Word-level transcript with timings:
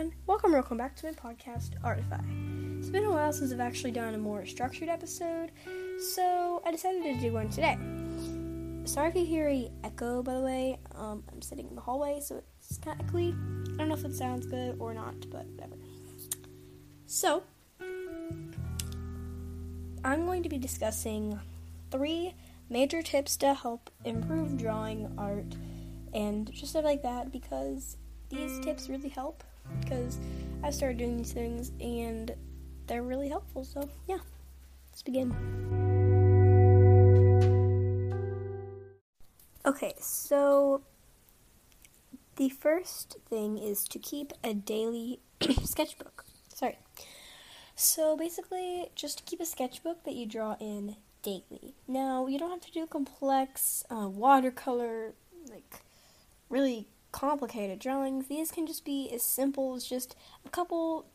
everyone. 0.00 0.16
Welcome, 0.26 0.52
welcome 0.52 0.78
back 0.78 0.96
to 0.96 1.06
my 1.06 1.12
podcast, 1.12 1.72
Artify. 1.84 2.20
It's 2.78 2.88
been 2.88 3.04
a 3.04 3.10
while 3.10 3.32
since 3.34 3.52
I've 3.52 3.60
actually 3.60 3.90
done 3.90 4.14
a 4.14 4.18
more 4.18 4.46
structured 4.46 4.88
episode, 4.88 5.50
so 6.14 6.62
I 6.64 6.70
decided 6.70 7.02
to 7.02 7.20
do 7.20 7.34
one 7.34 7.50
today. 7.50 7.76
Sorry 8.86 9.10
if 9.10 9.14
you 9.14 9.26
hear 9.26 9.48
a 9.48 9.70
echo, 9.84 10.22
by 10.22 10.34
the 10.34 10.40
way. 10.40 10.78
Um, 10.94 11.22
I'm 11.30 11.42
sitting 11.42 11.68
in 11.68 11.74
the 11.74 11.82
hallway, 11.82 12.20
so 12.20 12.42
it's 12.58 12.78
kind. 12.78 12.98
I 12.98 13.76
don't 13.76 13.88
know 13.88 13.94
if 13.94 14.04
it 14.06 14.14
sounds 14.14 14.46
good 14.46 14.76
or 14.78 14.94
not, 14.94 15.28
but 15.30 15.44
whatever. 15.46 15.76
So, 17.06 17.42
I'm 20.02 20.24
going 20.24 20.42
to 20.42 20.48
be 20.48 20.56
discussing 20.56 21.38
three 21.90 22.34
major 22.70 23.02
tips 23.02 23.36
to 23.38 23.52
help 23.52 23.90
improve 24.04 24.56
drawing 24.56 25.12
art 25.18 25.56
and 26.14 26.50
just 26.52 26.70
stuff 26.70 26.84
like 26.84 27.02
that 27.02 27.30
because 27.30 27.98
these 28.30 28.60
tips 28.60 28.88
really 28.88 29.08
help 29.08 29.44
because 29.80 30.18
I 30.62 30.70
started 30.70 30.98
doing 30.98 31.16
these 31.16 31.32
things 31.32 31.72
and 31.80 32.34
they're 32.86 33.02
really 33.02 33.28
helpful. 33.28 33.64
So, 33.64 33.88
yeah, 34.08 34.18
let's 34.90 35.02
begin. 35.02 35.34
Okay, 39.64 39.94
so 40.00 40.82
the 42.36 42.48
first 42.48 43.18
thing 43.28 43.58
is 43.58 43.84
to 43.84 43.98
keep 43.98 44.32
a 44.42 44.54
daily 44.54 45.20
sketchbook. 45.64 46.24
Sorry. 46.48 46.78
So 47.74 48.16
basically, 48.16 48.90
just 48.94 49.18
to 49.18 49.24
keep 49.24 49.40
a 49.40 49.46
sketchbook 49.46 50.04
that 50.04 50.14
you 50.14 50.26
draw 50.26 50.56
in 50.60 50.96
daily. 51.22 51.74
Now, 51.86 52.26
you 52.26 52.38
don't 52.38 52.50
have 52.50 52.60
to 52.62 52.72
do 52.72 52.86
complex 52.86 53.84
uh, 53.90 54.08
watercolor, 54.08 55.12
like 55.50 55.82
really 56.48 56.88
complicated 57.12 57.78
drawings. 57.78 58.26
These 58.28 58.50
can 58.50 58.66
just 58.66 58.84
be 58.84 59.10
as 59.12 59.22
simple 59.22 59.74
as 59.74 59.84
just 59.84 60.16
a 60.44 60.48
couple 60.48 61.06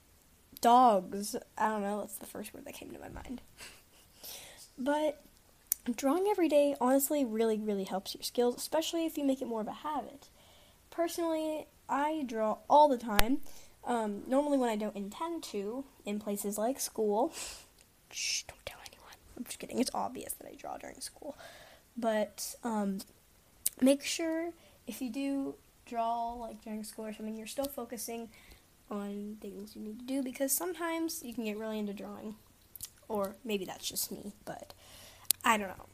dogs. 0.62 1.36
I 1.58 1.70
don't 1.70 1.82
know, 1.82 2.00
that's 2.00 2.18
the 2.18 2.26
first 2.26 2.54
word 2.54 2.66
that 2.66 2.74
came 2.74 2.92
to 2.92 3.00
my 3.00 3.10
mind. 3.10 3.42
but 4.78 5.22
drawing 5.96 6.28
every 6.28 6.50
day 6.50 6.76
honestly 6.82 7.24
really, 7.24 7.60
really 7.60 7.84
helps 7.84 8.16
your 8.16 8.24
skills, 8.24 8.56
especially 8.56 9.06
if 9.06 9.18
you 9.18 9.24
make 9.24 9.42
it 9.42 9.48
more 9.48 9.62
of 9.62 9.68
a 9.68 9.72
habit. 9.72 10.30
Personally, 10.90 11.68
I 11.90 12.24
draw 12.26 12.58
all 12.70 12.88
the 12.88 12.98
time. 12.98 13.40
Um, 13.84 14.24
normally, 14.28 14.58
when 14.58 14.70
I 14.70 14.76
don't 14.76 14.96
intend 14.96 15.44
to, 15.44 15.86
in 16.06 16.20
places 16.20 16.58
like 16.58 16.80
school. 16.80 17.34
Shh, 18.12 18.44
don't 18.44 18.66
tell 18.66 18.80
anyone. 18.80 19.14
I'm 19.38 19.44
just 19.44 19.60
kidding. 19.60 19.80
It's 19.80 19.92
obvious 19.94 20.34
that 20.34 20.48
I 20.48 20.56
draw 20.56 20.78
during 20.78 21.02
school. 21.02 21.38
But 21.96 22.56
um, 22.64 23.00
make 23.82 24.04
sure 24.04 24.52
if 24.88 25.02
you 25.02 25.12
do 25.12 25.56
draw 25.86 26.34
like 26.34 26.62
during 26.64 26.84
school 26.84 27.06
or 27.06 27.14
something, 27.14 27.36
you're 27.36 27.48
still 27.48 27.66
focusing 27.66 28.30
on 28.90 29.38
things 29.42 29.76
you 29.76 29.82
need 29.82 30.00
to 30.00 30.06
do 30.06 30.24
because 30.24 30.52
sometimes 30.52 31.22
you 31.24 31.34
can 31.34 31.46
get 31.46 31.58
really 31.58 31.80
into 31.80 31.94
drawing. 31.94 32.36
Or 33.08 33.36
maybe 33.44 33.66
that's 33.66 33.88
just 33.88 34.12
me, 34.12 34.34
but 34.46 34.74
I 35.44 35.58
don't 35.58 35.70
know. 35.70 35.86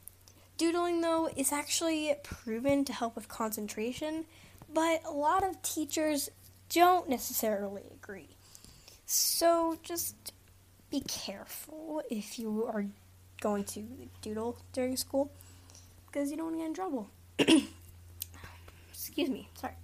Doodling, 0.56 1.00
though, 1.00 1.28
is 1.36 1.52
actually 1.52 2.14
proven 2.22 2.84
to 2.84 2.92
help 2.92 3.16
with 3.16 3.28
concentration, 3.28 4.24
but 4.72 5.02
a 5.04 5.10
lot 5.10 5.44
of 5.44 5.60
teachers 5.62 6.30
don't 6.70 7.08
necessarily 7.08 7.82
agree. 7.92 8.36
So 9.04 9.78
just 9.82 10.32
be 10.90 11.00
careful 11.00 12.02
if 12.10 12.38
you 12.38 12.64
are 12.64 12.86
going 13.40 13.64
to 13.64 13.82
doodle 14.22 14.58
during 14.72 14.96
school 14.96 15.32
because 16.06 16.30
you 16.30 16.36
don't 16.36 16.46
want 16.46 16.56
to 16.56 16.60
get 16.60 16.66
in 16.68 16.74
trouble. 16.74 17.10
Excuse 19.04 19.30
me, 19.30 19.48
sorry. 19.54 19.74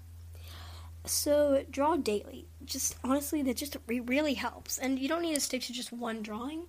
So 1.04 1.64
draw 1.68 1.96
daily. 1.96 2.46
Just 2.64 2.96
honestly, 3.02 3.42
that 3.42 3.56
just 3.56 3.76
really 3.88 4.34
helps, 4.34 4.78
and 4.78 4.96
you 4.98 5.08
don't 5.08 5.22
need 5.22 5.34
to 5.34 5.40
stick 5.40 5.62
to 5.62 5.72
just 5.72 5.92
one 5.92 6.22
drawing. 6.22 6.66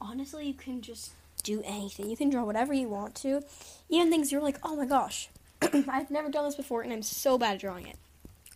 Honestly, 0.00 0.46
you 0.46 0.54
can 0.54 0.82
just 0.82 1.10
do 1.42 1.62
anything. 1.64 2.08
You 2.08 2.16
can 2.16 2.30
draw 2.30 2.44
whatever 2.44 2.72
you 2.72 2.88
want 2.88 3.16
to, 3.16 3.42
even 3.88 4.08
things 4.08 4.30
you're 4.30 4.40
like, 4.40 4.58
oh 4.62 4.76
my 4.76 4.86
gosh, 4.86 5.30
I've 5.62 6.12
never 6.12 6.30
done 6.30 6.44
this 6.44 6.54
before, 6.54 6.82
and 6.82 6.92
I'm 6.92 7.02
so 7.02 7.36
bad 7.36 7.54
at 7.54 7.60
drawing 7.60 7.88
it. 7.88 7.96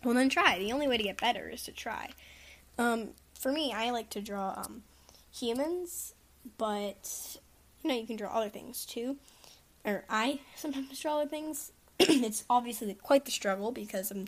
Well, 0.03 0.13
then 0.13 0.29
try. 0.29 0.57
The 0.57 0.71
only 0.71 0.87
way 0.87 0.97
to 0.97 1.03
get 1.03 1.19
better 1.19 1.49
is 1.49 1.63
to 1.63 1.73
try. 1.73 2.11
Um, 2.77 3.09
for 3.37 3.51
me, 3.51 3.73
I 3.73 3.89
like 3.89 4.09
to 4.11 4.21
draw 4.21 4.53
um, 4.55 4.83
humans, 5.33 6.13
but 6.57 7.37
you 7.83 7.89
know 7.89 7.95
you 7.95 8.07
can 8.07 8.15
draw 8.15 8.29
other 8.29 8.49
things 8.49 8.85
too. 8.85 9.17
Or 9.83 10.05
I 10.09 10.39
sometimes 10.55 10.99
draw 11.01 11.19
other 11.19 11.29
things. 11.29 11.73
it's 11.99 12.43
obviously 12.49 12.93
quite 12.95 13.25
the 13.25 13.31
struggle 13.31 13.71
because 13.71 14.11
I'm 14.11 14.27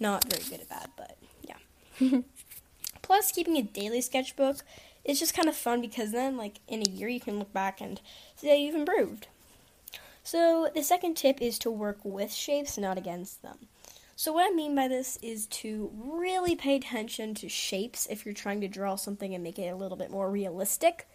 not 0.00 0.24
very 0.24 0.42
good 0.44 0.60
at 0.60 0.68
that, 0.68 0.90
but 0.96 1.16
yeah. 1.42 2.20
Plus, 3.02 3.30
keeping 3.30 3.56
a 3.56 3.62
daily 3.62 4.00
sketchbook 4.00 4.58
is 5.04 5.20
just 5.20 5.34
kind 5.34 5.48
of 5.48 5.56
fun 5.56 5.80
because 5.80 6.12
then, 6.12 6.36
like, 6.36 6.58
in 6.66 6.82
a 6.82 6.90
year, 6.90 7.08
you 7.08 7.20
can 7.20 7.38
look 7.38 7.52
back 7.52 7.80
and 7.80 8.00
see 8.34 8.48
say 8.48 8.62
you've 8.62 8.74
improved. 8.74 9.28
So, 10.24 10.68
the 10.74 10.82
second 10.82 11.16
tip 11.16 11.40
is 11.40 11.58
to 11.60 11.70
work 11.70 11.98
with 12.02 12.32
shapes, 12.32 12.76
not 12.76 12.98
against 12.98 13.42
them. 13.42 13.68
So, 14.16 14.32
what 14.32 14.50
I 14.50 14.54
mean 14.54 14.74
by 14.74 14.88
this 14.88 15.18
is 15.22 15.46
to 15.46 15.92
really 15.94 16.56
pay 16.56 16.76
attention 16.76 17.34
to 17.34 17.48
shapes 17.48 18.08
if 18.10 18.24
you're 18.24 18.34
trying 18.34 18.60
to 18.62 18.68
draw 18.68 18.96
something 18.96 19.34
and 19.34 19.44
make 19.44 19.58
it 19.58 19.68
a 19.68 19.76
little 19.76 19.96
bit 19.96 20.10
more 20.10 20.30
realistic. 20.30 21.06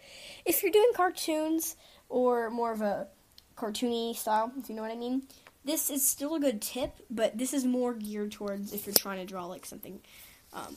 If 0.45 0.63
you're 0.63 0.71
doing 0.71 0.91
cartoons 0.95 1.75
or 2.07 2.49
more 2.49 2.71
of 2.71 2.81
a 2.81 3.07
cartoony 3.57 4.15
style, 4.15 4.51
if 4.57 4.69
you 4.69 4.75
know 4.75 4.81
what 4.81 4.91
I 4.91 4.95
mean, 4.95 5.23
this 5.63 5.89
is 5.89 6.05
still 6.05 6.35
a 6.35 6.39
good 6.39 6.61
tip, 6.61 6.95
but 7.09 7.37
this 7.37 7.53
is 7.53 7.65
more 7.65 7.93
geared 7.93 8.31
towards 8.31 8.73
if 8.73 8.85
you're 8.85 8.95
trying 8.95 9.19
to 9.19 9.25
draw 9.25 9.45
like 9.45 9.65
something 9.65 9.99
um, 10.53 10.75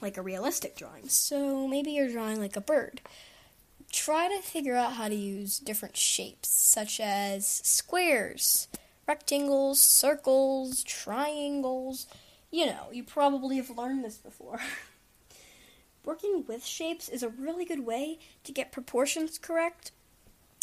like 0.00 0.16
a 0.16 0.22
realistic 0.22 0.76
drawing. 0.76 1.08
So 1.08 1.68
maybe 1.68 1.92
you're 1.92 2.10
drawing 2.10 2.40
like 2.40 2.56
a 2.56 2.60
bird. 2.60 3.00
Try 3.92 4.28
to 4.28 4.42
figure 4.42 4.74
out 4.74 4.94
how 4.94 5.08
to 5.08 5.14
use 5.14 5.58
different 5.58 5.96
shapes, 5.96 6.48
such 6.48 6.98
as 6.98 7.46
squares, 7.46 8.68
rectangles, 9.06 9.80
circles, 9.80 10.82
triangles. 10.82 12.06
You 12.50 12.66
know, 12.66 12.88
you 12.90 13.04
probably 13.04 13.56
have 13.56 13.70
learned 13.70 14.04
this 14.04 14.16
before. 14.16 14.60
Working 16.04 16.44
with 16.48 16.66
shapes 16.66 17.08
is 17.08 17.22
a 17.22 17.28
really 17.28 17.64
good 17.64 17.86
way 17.86 18.18
to 18.44 18.52
get 18.52 18.72
proportions 18.72 19.38
correct 19.38 19.92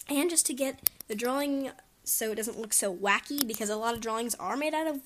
and 0.10 0.30
just 0.30 0.46
to 0.48 0.54
get 0.54 0.90
the 1.08 1.16
drawing 1.16 1.72
so 2.04 2.32
it 2.32 2.36
doesn't 2.36 2.60
look 2.60 2.74
so 2.74 2.96
wacky 2.96 3.46
because 3.46 3.70
a 3.70 3.76
lot 3.76 3.94
of 3.94 4.02
drawings 4.02 4.36
are 4.36 4.58
made 4.58 4.74
out 4.74 4.88
of 4.88 5.02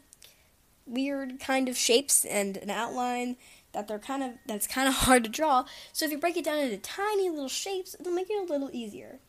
weird 0.86 1.40
kind 1.40 1.70
of 1.70 1.78
shapes 1.78 2.26
and 2.26 2.58
an 2.58 2.70
outline 2.70 3.38
that 3.74 3.88
they're 3.88 4.00
kind 4.00 4.24
of 4.24 4.32
that's 4.46 4.68
kind 4.68 4.88
of 4.88 4.94
hard 5.06 5.24
to 5.24 5.30
draw. 5.30 5.66
So 5.92 6.06
if 6.06 6.12
you 6.12 6.18
break 6.18 6.38
it 6.38 6.46
down 6.46 6.60
into 6.60 6.78
tiny 6.78 7.30
little 7.30 7.50
shapes, 7.50 7.96
it'll 8.00 8.14
make 8.14 8.30
it 8.30 8.50
a 8.50 8.52
little 8.52 8.70
easier. 8.72 9.20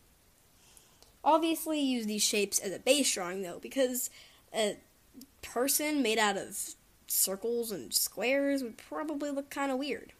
Obviously, 1.22 1.80
use 1.80 2.06
these 2.06 2.22
shapes 2.22 2.58
as 2.58 2.72
a 2.72 2.78
base 2.78 3.12
drawing 3.12 3.42
though, 3.42 3.58
because 3.60 4.10
a 4.54 4.76
person 5.42 6.02
made 6.02 6.18
out 6.18 6.36
of 6.36 6.74
circles 7.06 7.70
and 7.70 7.92
squares 7.94 8.62
would 8.62 8.76
probably 8.76 9.30
look 9.30 9.50
kind 9.50 9.72
of 9.72 9.78
weird. 9.78 10.12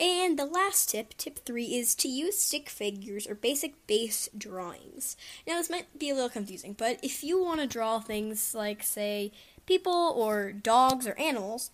And 0.00 0.38
the 0.38 0.46
last 0.46 0.88
tip, 0.88 1.14
tip 1.18 1.40
three, 1.44 1.74
is 1.74 1.94
to 1.96 2.08
use 2.08 2.38
stick 2.38 2.70
figures 2.70 3.26
or 3.26 3.34
basic 3.34 3.86
base 3.86 4.30
drawings. 4.36 5.14
Now, 5.46 5.58
this 5.58 5.68
might 5.68 5.98
be 5.98 6.08
a 6.08 6.14
little 6.14 6.30
confusing, 6.30 6.72
but 6.72 6.98
if 7.02 7.22
you 7.22 7.42
want 7.42 7.60
to 7.60 7.66
draw 7.66 8.00
things 8.00 8.54
like, 8.54 8.82
say, 8.82 9.30
people 9.66 10.14
or 10.16 10.52
dogs 10.52 11.06
or 11.06 11.18
animals, 11.18 11.70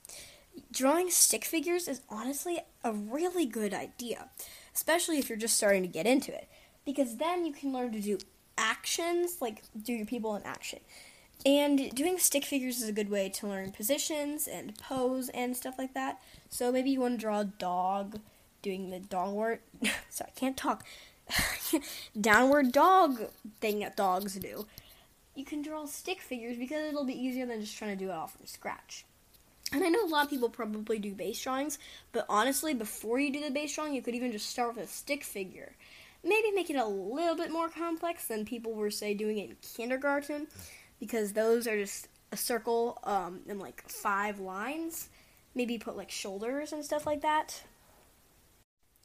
drawing 0.72 1.08
stick 1.10 1.44
figures 1.44 1.86
is 1.86 2.00
honestly 2.08 2.58
a 2.82 2.92
really 2.92 3.46
good 3.46 3.72
idea, 3.72 4.28
especially 4.74 5.18
if 5.18 5.28
you're 5.28 5.38
just 5.38 5.56
starting 5.56 5.82
to 5.82 5.88
get 5.88 6.06
into 6.06 6.34
it, 6.34 6.48
because 6.84 7.18
then 7.18 7.46
you 7.46 7.52
can 7.52 7.72
learn 7.72 7.92
to 7.92 8.00
do 8.00 8.18
actions, 8.58 9.40
like 9.40 9.62
do 9.80 9.92
your 9.92 10.06
people 10.06 10.34
in 10.34 10.42
action. 10.42 10.80
And 11.44 11.94
doing 11.94 12.18
stick 12.18 12.44
figures 12.44 12.82
is 12.82 12.88
a 12.88 12.92
good 12.92 13.10
way 13.10 13.28
to 13.28 13.46
learn 13.46 13.70
positions 13.70 14.48
and 14.48 14.76
pose 14.78 15.28
and 15.28 15.56
stuff 15.56 15.76
like 15.78 15.94
that. 15.94 16.20
So 16.48 16.72
maybe 16.72 16.90
you 16.90 17.00
want 17.00 17.14
to 17.14 17.20
draw 17.20 17.40
a 17.40 17.44
dog 17.44 18.20
doing 18.62 18.90
the 18.90 18.98
downward 18.98 19.60
sorry, 20.10 20.30
I 20.34 20.38
can't 20.38 20.56
talk. 20.56 20.84
downward 22.20 22.72
dog 22.72 23.30
thing 23.60 23.80
that 23.80 23.96
dogs 23.96 24.34
do. 24.36 24.66
You 25.34 25.44
can 25.44 25.62
draw 25.62 25.84
stick 25.86 26.20
figures 26.20 26.56
because 26.56 26.88
it'll 26.88 27.04
be 27.04 27.20
easier 27.20 27.46
than 27.46 27.60
just 27.60 27.76
trying 27.76 27.96
to 27.96 28.04
do 28.04 28.10
it 28.10 28.14
all 28.14 28.28
from 28.28 28.46
scratch. 28.46 29.04
And 29.72 29.82
I 29.84 29.88
know 29.88 30.04
a 30.04 30.08
lot 30.08 30.24
of 30.24 30.30
people 30.30 30.48
probably 30.48 30.98
do 30.98 31.12
base 31.12 31.42
drawings, 31.42 31.78
but 32.12 32.24
honestly, 32.28 32.72
before 32.72 33.18
you 33.18 33.32
do 33.32 33.42
the 33.42 33.50
base 33.50 33.74
drawing, 33.74 33.94
you 33.94 34.02
could 34.02 34.14
even 34.14 34.32
just 34.32 34.48
start 34.48 34.76
with 34.76 34.84
a 34.84 34.88
stick 34.88 35.24
figure. 35.24 35.72
Maybe 36.24 36.50
make 36.52 36.70
it 36.70 36.76
a 36.76 36.86
little 36.86 37.36
bit 37.36 37.52
more 37.52 37.68
complex 37.68 38.26
than 38.26 38.44
people 38.44 38.72
were, 38.74 38.90
say, 38.90 39.12
doing 39.12 39.38
it 39.38 39.50
in 39.50 39.56
kindergarten 39.76 40.46
because 41.00 41.32
those 41.32 41.66
are 41.66 41.76
just 41.76 42.08
a 42.32 42.36
circle 42.36 42.98
um, 43.04 43.40
and 43.48 43.60
like 43.60 43.88
five 43.88 44.40
lines. 44.40 45.08
Maybe 45.54 45.78
put 45.78 45.96
like 45.96 46.10
shoulders 46.10 46.72
and 46.72 46.84
stuff 46.84 47.06
like 47.06 47.22
that. 47.22 47.62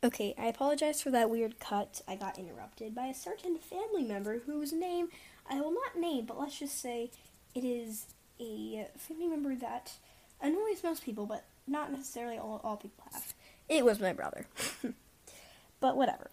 Okay, 0.03 0.33
I 0.37 0.47
apologize 0.47 1.01
for 1.01 1.11
that 1.11 1.29
weird 1.29 1.59
cut. 1.59 2.01
I 2.07 2.15
got 2.15 2.39
interrupted 2.39 2.95
by 2.95 3.05
a 3.05 3.13
certain 3.13 3.57
family 3.57 4.03
member 4.03 4.39
whose 4.39 4.73
name 4.73 5.09
I 5.49 5.61
will 5.61 5.71
not 5.71 5.99
name, 5.99 6.25
but 6.25 6.39
let's 6.39 6.57
just 6.57 6.79
say 6.79 7.11
it 7.53 7.63
is 7.63 8.05
a 8.39 8.87
family 8.97 9.27
member 9.27 9.55
that 9.55 9.93
annoys 10.41 10.83
most 10.83 11.03
people, 11.03 11.25
but 11.25 11.43
not 11.67 11.91
necessarily 11.91 12.37
all, 12.37 12.61
all 12.63 12.77
people 12.77 13.03
have. 13.13 13.33
It 13.69 13.85
was 13.85 13.99
my 13.99 14.13
brother. 14.13 14.47
but 15.79 15.95
whatever. 15.95 16.31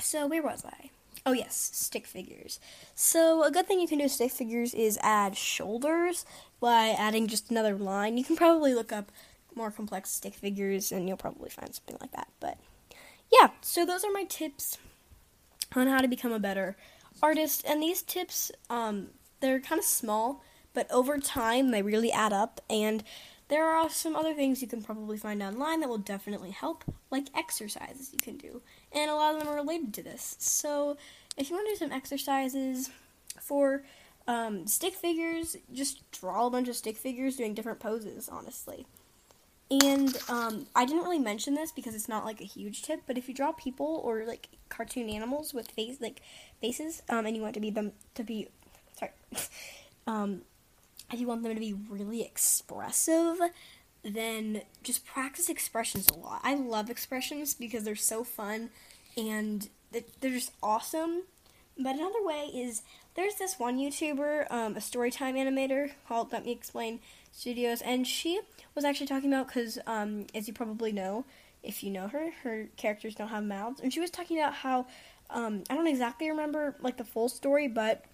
So, 0.00 0.26
where 0.26 0.42
was 0.42 0.64
I? 0.64 0.90
Oh, 1.24 1.32
yes, 1.32 1.70
stick 1.72 2.06
figures. 2.06 2.58
So, 2.94 3.44
a 3.44 3.50
good 3.50 3.66
thing 3.66 3.78
you 3.80 3.86
can 3.86 3.98
do 3.98 4.04
with 4.04 4.12
stick 4.12 4.32
figures 4.32 4.74
is 4.74 4.98
add 5.02 5.36
shoulders 5.36 6.24
by 6.60 6.88
adding 6.88 7.28
just 7.28 7.50
another 7.50 7.76
line. 7.76 8.18
You 8.18 8.24
can 8.24 8.36
probably 8.36 8.74
look 8.74 8.92
up 8.92 9.12
more 9.54 9.70
complex 9.70 10.10
stick 10.10 10.34
figures 10.34 10.92
and 10.92 11.06
you'll 11.06 11.16
probably 11.16 11.50
find 11.50 11.74
something 11.74 11.96
like 12.00 12.12
that. 12.12 12.28
But 12.40 12.58
yeah, 13.32 13.50
so 13.60 13.86
those 13.86 14.04
are 14.04 14.12
my 14.12 14.24
tips 14.24 14.78
on 15.74 15.86
how 15.86 15.98
to 15.98 16.08
become 16.08 16.32
a 16.32 16.38
better 16.38 16.76
artist. 17.22 17.64
And 17.66 17.82
these 17.82 18.02
tips, 18.02 18.50
um, 18.68 19.08
they're 19.40 19.60
kind 19.60 19.78
of 19.78 19.84
small, 19.84 20.42
but 20.74 20.90
over 20.90 21.18
time 21.18 21.70
they 21.70 21.82
really 21.82 22.12
add 22.12 22.32
up. 22.32 22.60
And 22.68 23.04
there 23.48 23.66
are 23.66 23.90
some 23.90 24.16
other 24.16 24.34
things 24.34 24.62
you 24.62 24.68
can 24.68 24.82
probably 24.82 25.16
find 25.16 25.42
online 25.42 25.80
that 25.80 25.88
will 25.88 25.98
definitely 25.98 26.50
help, 26.50 26.84
like 27.10 27.26
exercises 27.34 28.10
you 28.12 28.18
can 28.18 28.36
do 28.36 28.62
and 28.94 29.10
a 29.10 29.14
lot 29.14 29.34
of 29.34 29.40
them 29.40 29.48
are 29.48 29.56
related 29.56 29.94
to 29.94 30.02
this. 30.02 30.36
So, 30.38 30.96
if 31.36 31.48
you 31.48 31.56
want 31.56 31.68
to 31.68 31.74
do 31.74 31.78
some 31.78 31.92
exercises 31.92 32.90
for 33.40 33.84
um, 34.28 34.66
stick 34.66 34.94
figures, 34.94 35.56
just 35.72 36.10
draw 36.12 36.46
a 36.46 36.50
bunch 36.50 36.68
of 36.68 36.76
stick 36.76 36.96
figures 36.96 37.36
doing 37.36 37.54
different 37.54 37.80
poses, 37.80 38.28
honestly. 38.28 38.86
And 39.70 40.18
um, 40.28 40.66
I 40.76 40.84
didn't 40.84 41.02
really 41.02 41.18
mention 41.18 41.54
this 41.54 41.72
because 41.72 41.94
it's 41.94 42.08
not 42.08 42.26
like 42.26 42.42
a 42.42 42.44
huge 42.44 42.82
tip, 42.82 43.02
but 43.06 43.16
if 43.16 43.28
you 43.28 43.34
draw 43.34 43.52
people 43.52 44.02
or 44.04 44.24
like 44.26 44.48
cartoon 44.68 45.08
animals 45.08 45.54
with 45.54 45.70
face 45.70 45.98
like 46.00 46.20
faces, 46.60 47.02
um, 47.08 47.24
and 47.24 47.34
you 47.34 47.42
want 47.42 47.54
to 47.54 47.60
be 47.60 47.70
them 47.70 47.92
to 48.14 48.22
be 48.22 48.48
sorry, 48.98 49.12
um, 50.06 50.42
if 51.12 51.20
you 51.20 51.26
want 51.26 51.42
them 51.42 51.54
to 51.54 51.60
be 51.60 51.74
really 51.88 52.22
expressive, 52.22 53.38
then 54.02 54.62
just 54.82 55.06
practice 55.06 55.48
expressions 55.48 56.08
a 56.08 56.14
lot. 56.14 56.40
I 56.42 56.54
love 56.54 56.90
expressions 56.90 57.54
because 57.54 57.84
they're 57.84 57.94
so 57.94 58.24
fun 58.24 58.70
and 59.16 59.68
they're 59.92 60.30
just 60.30 60.52
awesome. 60.62 61.24
But 61.78 61.96
another 61.96 62.22
way 62.22 62.50
is 62.54 62.82
there's 63.14 63.36
this 63.36 63.58
one 63.58 63.78
YouTuber, 63.78 64.50
um, 64.50 64.76
a 64.76 64.80
storytime 64.80 65.34
animator 65.34 65.92
called 66.06 66.32
Let 66.32 66.44
Me 66.44 66.52
Explain 66.52 67.00
Studios, 67.30 67.80
and 67.82 68.06
she 68.06 68.40
was 68.74 68.84
actually 68.84 69.06
talking 69.06 69.32
about 69.32 69.48
because, 69.48 69.78
um, 69.86 70.26
as 70.34 70.48
you 70.48 70.54
probably 70.54 70.92
know, 70.92 71.24
if 71.62 71.82
you 71.82 71.90
know 71.90 72.08
her, 72.08 72.30
her 72.42 72.68
characters 72.76 73.14
don't 73.14 73.28
have 73.28 73.44
mouths, 73.44 73.80
and 73.80 73.92
she 73.92 74.00
was 74.00 74.10
talking 74.10 74.38
about 74.38 74.54
how 74.54 74.86
um, 75.30 75.64
I 75.70 75.74
don't 75.74 75.86
exactly 75.86 76.28
remember 76.28 76.76
like 76.80 76.98
the 76.98 77.04
full 77.04 77.28
story, 77.28 77.68
but 77.68 78.04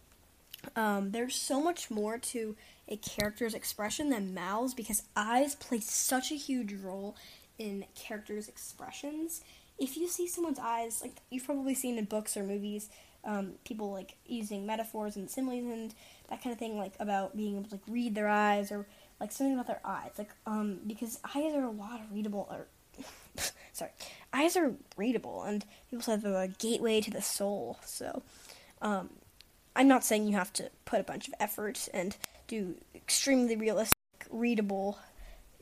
um, 0.76 1.12
there's 1.12 1.34
so 1.34 1.60
much 1.60 1.90
more 1.90 2.19
to 2.19 2.56
a 2.88 2.96
character's 2.96 3.55
expression 3.55 4.10
than 4.10 4.34
mouths 4.34 4.75
because 4.75 5.02
eyes 5.14 5.55
play 5.55 5.81
such 5.81 6.32
a 6.32 6.37
huge 6.37 6.72
role 6.72 7.16
in 7.58 7.84
characters' 7.94 8.49
expressions. 8.49 9.43
If 9.78 9.96
you 9.96 10.08
see 10.08 10.26
someone's 10.26 10.58
eyes, 10.58 11.00
like 11.02 11.16
you've 11.31 11.44
probably 11.44 11.75
seen 11.75 11.99
in 11.99 12.06
books 12.06 12.37
or 12.37 12.43
movies, 12.43 12.88
um, 13.25 13.52
people 13.64 13.93
like 13.93 14.14
using 14.26 14.66
metaphors 14.66 15.16
and 15.16 15.31
similes 15.31 15.64
and 15.64 15.94
that 16.31 16.43
kind 16.43 16.52
of 16.52 16.58
thing, 16.58 16.78
like 16.78 16.94
about 16.99 17.37
being 17.37 17.56
able 17.56 17.69
to 17.69 17.75
like 17.75 17.82
read 17.88 18.14
their 18.14 18.28
eyes 18.28 18.72
or 18.72 18.87
like 19.20 19.32
something 19.32 19.55
about 19.55 19.66
their 19.66 19.81
eyes, 19.84 20.12
like 20.16 20.31
um, 20.46 20.78
because 20.87 21.19
eyes 21.34 21.55
are 21.55 21.64
a 21.64 21.70
lot 21.70 22.00
of 22.00 22.12
readable 22.12 22.49
or 22.50 22.66
sorry, 23.72 23.90
eyes 24.32 24.56
are 24.56 24.75
readable 24.96 25.43
and 25.43 25.64
people 25.90 26.02
say 26.02 26.16
they're 26.16 26.43
a 26.43 26.49
gateway 26.49 27.00
to 27.00 27.10
the 27.10 27.22
soul. 27.22 27.78
So, 27.84 28.22
um, 28.81 29.10
I'm 29.79 29.87
not 29.87 30.05
saying 30.05 30.27
you 30.27 30.35
have 30.35 30.53
to 30.55 30.71
put 30.85 31.01
a 31.01 31.05
bunch 31.05 31.29
of 31.29 31.35
effort 31.39 31.89
and 31.95 32.17
do 32.49 32.75
extremely 32.97 33.55
realistic, 33.55 33.95
readable, 34.29 34.99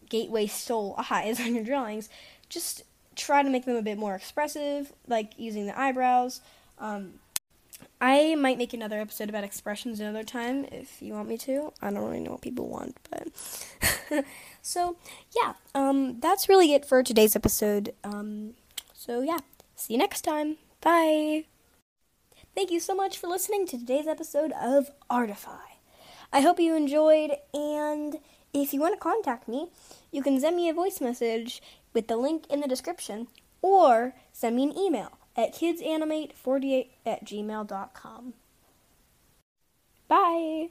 gateway 0.08 0.46
soul 0.46 0.96
eyes 1.10 1.38
on 1.38 1.54
your 1.54 1.64
drawings. 1.64 2.08
Just 2.48 2.82
try 3.14 3.42
to 3.42 3.50
make 3.50 3.66
them 3.66 3.76
a 3.76 3.82
bit 3.82 3.98
more 3.98 4.14
expressive, 4.14 4.92
like 5.06 5.32
using 5.36 5.66
the 5.66 5.78
eyebrows. 5.78 6.40
Um, 6.78 7.20
I 8.00 8.34
might 8.36 8.56
make 8.56 8.72
another 8.72 8.98
episode 9.00 9.28
about 9.28 9.44
expressions 9.44 10.00
another 10.00 10.24
time 10.24 10.64
if 10.72 11.02
you 11.02 11.12
want 11.12 11.28
me 11.28 11.36
to. 11.38 11.74
I 11.82 11.90
don't 11.90 12.02
really 12.02 12.20
know 12.20 12.32
what 12.32 12.40
people 12.40 12.68
want, 12.68 12.96
but 13.10 14.24
so 14.62 14.96
yeah, 15.36 15.54
um, 15.74 16.20
that's 16.20 16.48
really 16.48 16.72
it 16.72 16.86
for 16.86 17.02
today's 17.02 17.36
episode. 17.36 17.94
Um, 18.02 18.54
so 18.94 19.20
yeah, 19.20 19.40
see 19.74 19.92
you 19.92 19.98
next 19.98 20.22
time. 20.22 20.56
Bye. 20.80 21.44
Thank 22.56 22.70
you 22.70 22.80
so 22.80 22.94
much 22.94 23.18
for 23.18 23.26
listening 23.26 23.66
to 23.66 23.76
today's 23.76 24.06
episode 24.06 24.50
of 24.58 24.90
Artify. 25.10 25.76
I 26.32 26.40
hope 26.40 26.58
you 26.58 26.74
enjoyed, 26.74 27.32
and 27.52 28.16
if 28.54 28.72
you 28.72 28.80
want 28.80 28.94
to 28.94 28.98
contact 28.98 29.46
me, 29.46 29.68
you 30.10 30.22
can 30.22 30.40
send 30.40 30.56
me 30.56 30.70
a 30.70 30.72
voice 30.72 30.98
message 30.98 31.60
with 31.92 32.08
the 32.08 32.16
link 32.16 32.46
in 32.48 32.62
the 32.62 32.66
description, 32.66 33.28
or 33.60 34.14
send 34.32 34.56
me 34.56 34.62
an 34.62 34.78
email 34.78 35.18
at 35.36 35.54
kidsanimate48 35.54 36.88
at 37.04 37.26
gmail.com. 37.26 38.32
Bye! 40.08 40.70